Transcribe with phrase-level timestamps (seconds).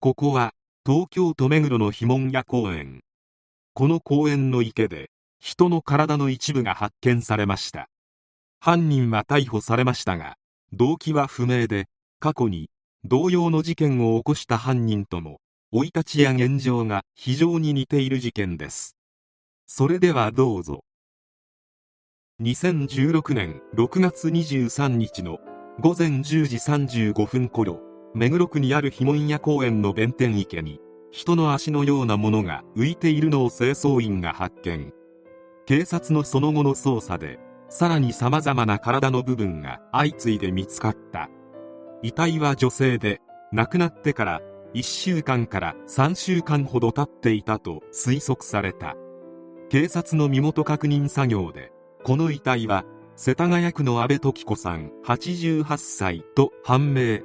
[0.00, 0.52] ここは
[0.86, 3.00] 東京都目黒の碑文屋公園。
[3.74, 7.88] この公園の池で人の体の一部が発見されました。
[8.60, 10.36] 犯人は逮捕されましたが
[10.72, 11.86] 動機は不明で
[12.20, 12.70] 過去に
[13.02, 15.40] 同様の事件を起こした犯人とも
[15.72, 18.96] 生い立ちや現状が非常に似ている事件です。
[19.66, 20.84] それではどうぞ。
[22.40, 25.38] 2016年6月23日の
[25.80, 30.80] 午前10時35分頃目黒区にある碑文屋公園の弁天池に
[31.10, 34.92] 人の足のようなものが浮いているのを清掃員が発見。
[35.66, 41.28] 警察のその後の捜査でさらに様々な体の部分が相次いで見つかった。
[42.02, 43.20] 遺体は女性で
[43.52, 44.40] 亡くなってから
[44.74, 48.96] 1週間から3週間ほど経っていたと推測された。
[49.68, 51.72] 警察の身元確認作業で
[52.04, 52.84] この遺体は
[53.16, 57.20] 世田谷区の安倍時子さん88歳と判明。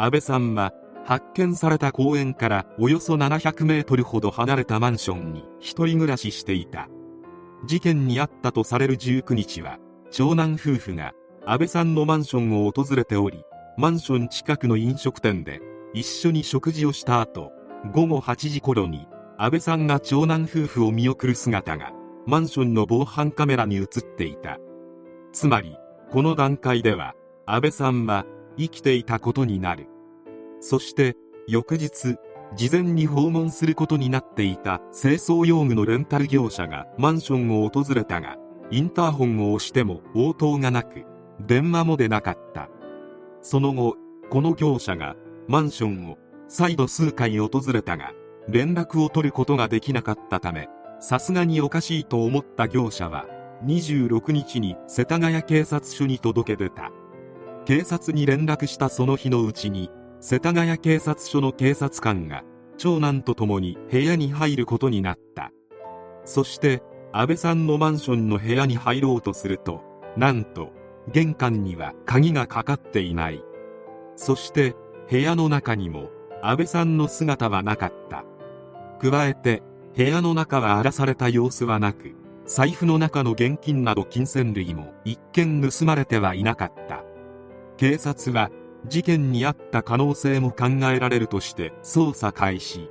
[0.00, 0.72] 安倍さんは
[1.04, 6.88] 発見された公園からおよそ700メートルほど離れたマンションに一人暮らししていた。
[7.66, 9.78] 事件に遭ったとされる19日は
[10.12, 13.42] 長男夫婦が安倍さんのマンションを訪れており
[13.76, 15.60] マンション近くの飲食店で
[15.94, 17.50] 一緒に食事をした後
[17.92, 21.90] 午後8時頃に安倍さんが長男夫婦を見送る姿が
[22.24, 24.58] マンションの防犯カメラに映っていた。
[25.32, 25.76] つまり
[26.12, 27.14] この段階では
[27.46, 28.24] 安倍さんは
[28.58, 29.86] 生きていたことになる。
[30.60, 32.16] そして翌日
[32.56, 38.36] 事前に訪問することになっていた清掃用具のレンタル業者がマンションを訪れたが
[38.70, 41.04] インターホンを押しても応答がなく
[41.46, 42.68] 電話も出なかった。
[43.40, 43.96] その後
[44.30, 45.14] この業者が
[45.46, 46.18] マンションを
[46.48, 48.12] 再度数回訪れたが
[48.48, 50.68] 連絡を取ることができなかったため
[51.00, 53.26] さすがにおかしいと思った業者は
[53.64, 56.90] 26日に世田谷警察署に届け出た。
[57.68, 59.90] 警察に連絡したその日のうちに
[60.20, 62.42] 世田谷警察署の警察官が
[62.78, 65.52] 長男と共に部屋に入ることになった。
[66.24, 69.82] そして安倍さんのマンションの部屋に入ろうとすると
[70.16, 70.72] なんと
[71.12, 73.44] 玄関には鍵がかかっていない。
[74.16, 74.74] そして
[75.10, 76.08] 部屋の中にも
[76.40, 78.24] 安倍さんの姿はなかった。
[78.98, 79.62] 加えて
[79.94, 82.14] 部屋の中は荒らされた様子はなく
[82.46, 87.04] 財布の中の現金など金銭類も一見盗まれてはいなかった。
[87.78, 88.50] 警察は
[88.88, 92.90] 事件にあった可能性も考えられるとして捜査開始。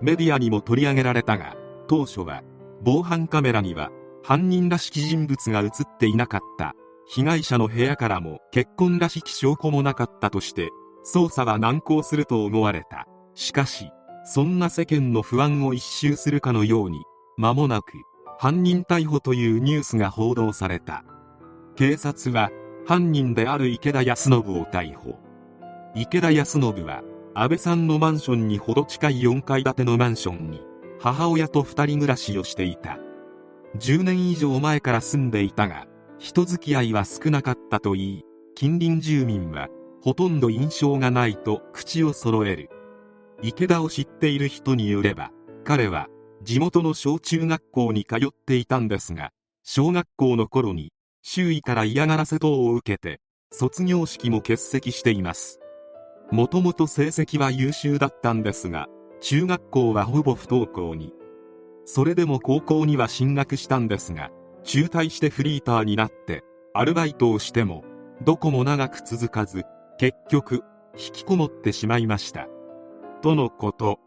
[0.00, 1.54] メディアにも取り上げられたが
[1.86, 2.42] 当初は
[2.82, 3.90] 防犯カメラには
[4.22, 6.74] 犯人らしき人物が映っていなかった。
[7.08, 10.70] 被害者の部屋からも結婚らしき証拠もなかったとして
[11.04, 13.06] 捜査は難航すると思われた。
[13.34, 13.90] しかし
[14.24, 17.04] そんな世間の不安を一周するかのように
[17.36, 17.92] 間もなく
[18.38, 21.04] 犯人逮捕というニュースが報道された。
[21.76, 22.50] 警察は
[22.86, 25.18] 犯人である池田康信を逮捕。
[25.96, 27.02] 池田康信は
[27.34, 30.62] 安倍さんのマンションにほど近い4階建てのマンションに
[31.00, 32.98] 母親と2人暮らしをしていた。
[33.78, 35.88] 10年以上前から住んでいたが
[36.18, 39.68] 人付き合いは少なかったといい近隣住民は
[40.00, 42.70] ほとんど印象がないと口を揃える。
[43.42, 45.32] 池田を知っている人によれば
[45.64, 46.06] 彼は
[46.44, 49.32] 地元の小中学校に通っていたんですが
[49.64, 50.92] 小学校の頃に
[51.28, 53.20] 周囲から嫌がらせ等を受けて
[53.50, 55.58] 卒業式も欠席しています。
[56.30, 58.86] もともと成績は優秀だったんですが
[59.20, 61.12] 中学校はほぼ不登校に。
[61.84, 64.30] それでも高校には進学したんですが
[64.62, 66.44] 中退してフリーターになって
[66.74, 67.82] アルバイトをしても
[68.22, 69.64] どこも長く続かず
[69.98, 70.62] 結局
[70.96, 72.46] 引きこもってしまいました。
[73.20, 73.98] とのこと。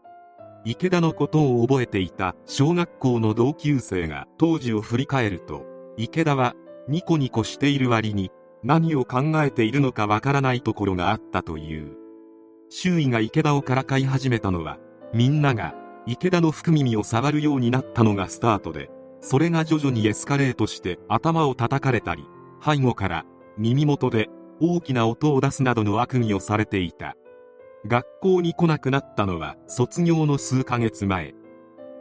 [0.64, 5.66] 池田のことを覚えていた小学校の同級生が当時を振り返ると
[5.98, 6.54] 池田は
[6.90, 8.32] ニコニコしている割に
[8.64, 11.96] 何を考えているのかわからないところがあったという。
[12.68, 14.80] 周囲が池田をからかい始めたのは
[15.14, 15.76] みんなが
[16.06, 18.90] 池田の福耳を触るようになったのがスタートで
[19.20, 22.24] それが徐々にエスカレートして頭を叩かれたり
[22.60, 23.24] 背後から
[23.56, 24.28] 耳元で
[24.60, 27.14] 大きな音を出すなどの悪議をされていた。
[27.86, 31.34] 学校に来なくなったのは卒業の数ヶ月前。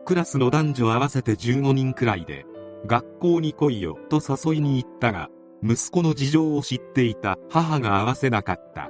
[0.06, 2.48] クラスの男女合わせて15人くらいで
[2.86, 5.30] 学校に来いよと誘いに行ったが
[5.62, 8.90] 息子の事情を知っていた母が合わせなかった。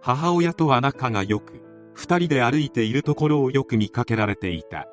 [0.00, 1.62] 母親とは仲が良く
[1.94, 4.88] 二人で歩いているところをよく見かけられていた。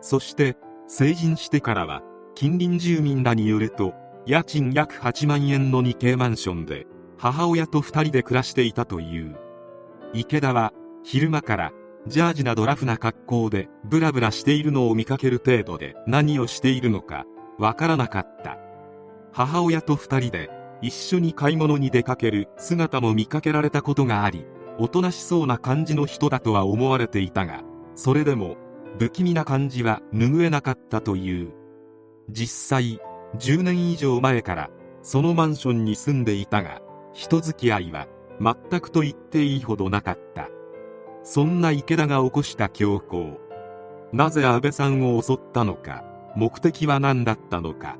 [0.00, 0.56] そして
[0.86, 2.02] 成人してからは
[2.34, 3.94] 近隣住民らによると
[4.26, 6.86] 家賃約8万円の 2K マンションで
[7.16, 9.36] 母親と二人で暮らしていたという。
[10.12, 10.72] 池田は
[11.02, 11.72] 昼間から
[12.06, 17.24] ジャージなどラフな格好でブラブラしているのを見かける程度で何をしているのか
[17.58, 18.58] わからなかった。
[19.32, 24.44] 母親と二人で一緒に買い物に出かける姿も見かけられたことがあり
[24.78, 27.62] おとなしそうな感じの人だとは思われていたが
[27.94, 28.56] それでも
[28.98, 31.52] 不気味な感じは拭えなかったという。
[32.30, 33.00] 実際
[33.38, 34.70] 10年以上前から
[35.02, 36.80] そのマンションに住んでいたが
[37.12, 38.06] 人付き合いは
[38.40, 40.48] 全くと言っていいほどなかった。
[41.24, 43.40] そんな池田が起こした凶行。
[44.12, 46.04] なぜ安倍さんを襲ったのか。
[46.36, 47.96] 目的は何だったのか。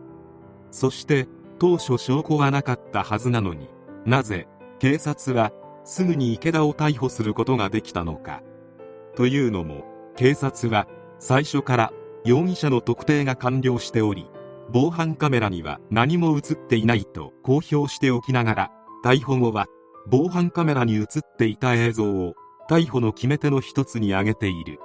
[0.71, 1.27] そして
[1.59, 3.69] 当初証拠はなかったはずなのに
[4.05, 4.49] なぜ
[4.81, 5.53] 警察は
[5.85, 8.43] すぐに池田を逮捕することができたのか。
[9.17, 9.85] というのも
[10.17, 10.87] 警察は
[11.19, 11.93] 最初から
[12.25, 14.27] 容疑者の特定が完了しており
[14.71, 18.71] 防犯カメラには何も映っていないと公表しておきながら
[19.05, 19.67] 逮捕後は
[20.07, 21.07] 防犯カメラに映っ
[21.39, 22.35] ていた映像を
[22.69, 24.79] 逮捕の決め手の一つに挙げている。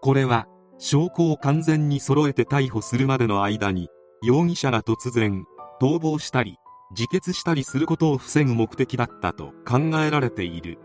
[0.00, 0.46] これは
[0.78, 3.88] 証拠を完全に揃えて逮捕するまでの間に
[4.22, 5.44] 容疑者が突然
[5.80, 6.56] 逃亡したり
[6.90, 10.78] 自決したりすることを防ぐ目的だったと考えられている。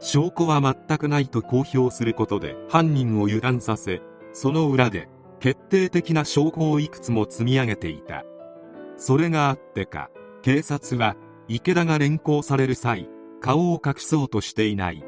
[0.00, 4.02] 証拠は全くないと公表することで犯人を油断させ
[4.32, 5.08] その裏で
[5.40, 8.24] 決定的な証拠をいくつも積み上げていた。
[8.96, 10.10] それがあってか
[10.42, 11.16] 警察は
[11.48, 13.08] 池田が連行される際
[13.40, 15.04] 顔を隠そうとしていない。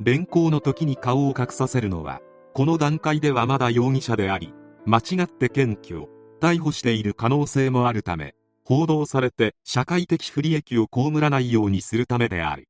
[0.00, 2.20] 連行の時に顔を隠させるのは
[2.52, 4.52] この段階ではまだ容疑者であり
[4.86, 6.08] 間違って検挙
[6.40, 12.68] 逮捕している可能性もあるため報道されて社会的不利益を被らないようにするためである。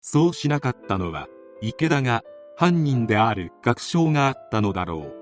[0.00, 1.26] そうしなかったのは
[1.60, 2.22] 池田が
[2.56, 5.14] 犯人である確証があったのだろう。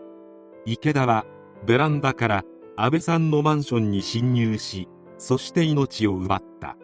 [0.66, 1.24] 池田は
[1.66, 2.44] ベランダから
[2.76, 6.76] 安倍さんのマンションに侵入しそして命を奪った。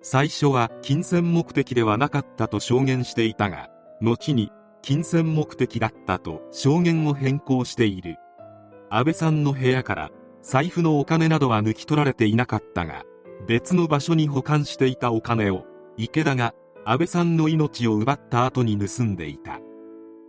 [0.00, 3.68] 最初は金銭目的ではなかったと証言していたが
[4.00, 4.50] 後に
[4.82, 8.16] 金銭目的だったと証言を変更している。
[8.90, 10.10] 安倍さんの部屋から
[10.42, 13.02] 財布のお金などは抜き取られていなかったが
[13.48, 15.64] 別の場所に保管していたお金を
[15.96, 16.54] 池田が
[16.84, 19.60] 安倍さんの命を奪った後に盗んでいた。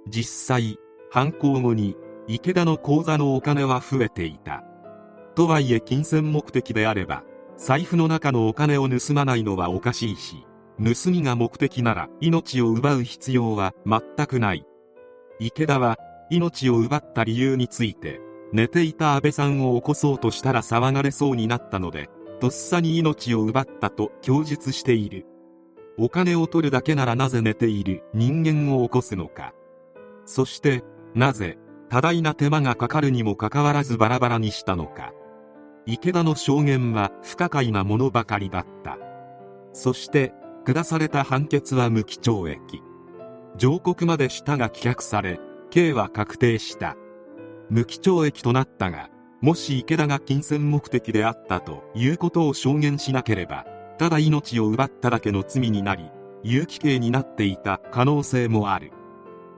[0.08, 0.78] 実際
[1.12, 1.96] 犯行後に
[2.28, 4.64] 池田の口座のお金は増えていた。
[5.36, 7.24] とはいえ金銭目的であれば
[7.58, 10.48] 財布の中のお金を盗まないのはおかしいし
[10.80, 14.66] 盗みが目的なら命を奪う必要は全くない。
[15.40, 15.98] 池田は
[16.30, 18.20] 命を奪った理由について
[18.54, 22.10] 寝ていた安倍さんを起こそうとしたら騒がれそうになったので
[22.40, 25.26] とっさに命を奪ったと供述している。
[25.98, 29.54] お金を取るだけならなぜ寝ている人間を起こすのか。
[30.26, 30.84] そして
[31.16, 31.58] なぜ
[31.90, 35.14] 多大な手間がかかるにもかかわらずバラバラにしたのか。
[35.88, 39.00] 池田の証言は不可解なものばかりだった。
[39.74, 40.34] そして
[40.68, 42.84] 下された判決は無期懲役。
[43.56, 46.98] 上告までしたが棄却され刑は確定した。
[47.70, 49.10] 無期懲役となったが
[49.40, 53.66] もし池田が金銭目的であったということを証言しなければ
[53.98, 56.12] ただ命を奪っただけの罪になり
[56.44, 58.92] 有期刑になっていた可能性もある。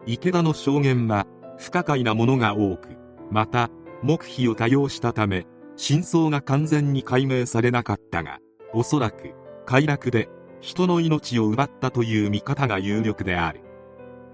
[0.06, 1.26] 池田の証言は
[1.58, 2.90] 不可解なものが多く
[3.32, 3.72] また
[4.04, 8.38] 黙秘を多用したため真相が完全に解明されなかったが
[8.76, 9.34] おそらく
[9.66, 10.30] 快楽で
[10.62, 13.62] 人の命を奪ったという見方が有力である。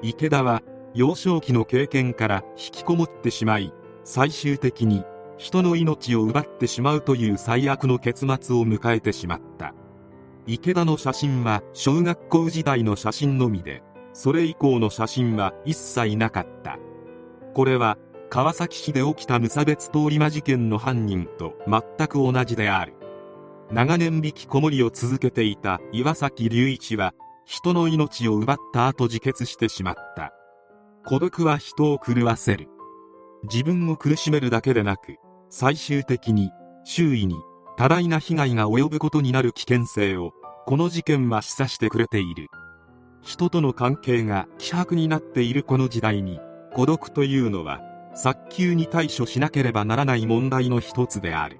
[0.01, 0.62] 池田は
[0.94, 5.03] 幼少期の経験から引きこもってしまい最終的に
[5.38, 9.74] 人の命を奪ってしまうという最悪の結末を迎えてしまった。
[10.48, 13.82] 池田の写真は小学校時代の写真のみで
[14.13, 16.77] それ以降の写真は一切なかった。
[17.53, 17.98] これは
[18.29, 22.94] 川崎市で起きた無差別通り魔事件の犯人と全く同じである。
[23.72, 27.13] 長年引きこもりを続けていた岩崎隆一は
[27.45, 30.34] 人の命を奪った後自決してしまった。
[31.05, 32.67] 孤独は人を狂わせる。
[33.43, 35.17] 自分を苦しめるだけでなく
[35.50, 36.51] 最終的に
[36.84, 37.36] 周囲に
[37.77, 40.31] 多大な被害が及ぶことになる危険性を
[40.65, 42.48] この事件は示唆してくれている。
[43.22, 46.39] 人との関係が希薄になっているこの時代に
[46.74, 47.81] 孤独というのは
[48.13, 51.60] 早急に対処しなければならない問題の一つである。